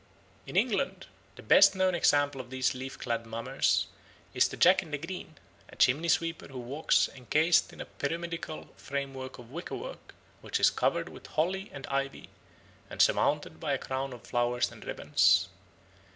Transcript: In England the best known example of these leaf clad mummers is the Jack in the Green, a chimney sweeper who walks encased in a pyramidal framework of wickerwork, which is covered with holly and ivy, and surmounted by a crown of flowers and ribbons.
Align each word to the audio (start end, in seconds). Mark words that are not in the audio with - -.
In 0.47 0.55
England 0.55 1.05
the 1.35 1.43
best 1.43 1.75
known 1.75 1.93
example 1.93 2.41
of 2.41 2.49
these 2.49 2.73
leaf 2.73 2.97
clad 2.97 3.27
mummers 3.27 3.85
is 4.33 4.47
the 4.47 4.57
Jack 4.57 4.81
in 4.81 4.89
the 4.89 4.97
Green, 4.97 5.35
a 5.69 5.75
chimney 5.75 6.07
sweeper 6.07 6.47
who 6.47 6.57
walks 6.57 7.07
encased 7.13 7.71
in 7.71 7.79
a 7.79 7.85
pyramidal 7.85 8.69
framework 8.77 9.37
of 9.37 9.51
wickerwork, 9.51 10.15
which 10.41 10.59
is 10.59 10.71
covered 10.71 11.07
with 11.07 11.27
holly 11.27 11.69
and 11.71 11.85
ivy, 11.85 12.29
and 12.89 12.99
surmounted 12.99 13.59
by 13.59 13.73
a 13.73 13.77
crown 13.77 14.11
of 14.11 14.25
flowers 14.25 14.71
and 14.71 14.85
ribbons. 14.85 15.49